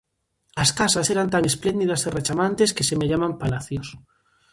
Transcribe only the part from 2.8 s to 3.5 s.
semellaban